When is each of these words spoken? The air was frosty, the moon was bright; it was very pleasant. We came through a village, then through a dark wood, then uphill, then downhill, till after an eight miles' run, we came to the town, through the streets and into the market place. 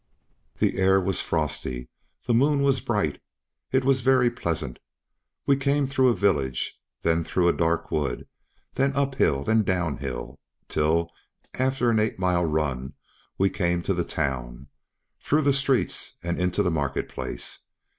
The 0.57 0.79
air 0.79 0.99
was 0.99 1.21
frosty, 1.21 1.87
the 2.25 2.33
moon 2.33 2.63
was 2.63 2.79
bright; 2.79 3.21
it 3.71 3.85
was 3.85 4.01
very 4.01 4.31
pleasant. 4.31 4.79
We 5.45 5.55
came 5.55 5.85
through 5.85 6.07
a 6.09 6.15
village, 6.15 6.81
then 7.03 7.23
through 7.23 7.47
a 7.47 7.53
dark 7.53 7.91
wood, 7.91 8.25
then 8.73 8.93
uphill, 8.95 9.43
then 9.43 9.61
downhill, 9.61 10.39
till 10.67 11.11
after 11.53 11.91
an 11.91 11.99
eight 11.99 12.17
miles' 12.17 12.49
run, 12.49 12.93
we 13.37 13.51
came 13.51 13.83
to 13.83 13.93
the 13.93 14.03
town, 14.03 14.69
through 15.19 15.43
the 15.43 15.53
streets 15.53 16.17
and 16.23 16.39
into 16.41 16.63
the 16.63 16.71
market 16.71 17.07
place. 17.07 17.59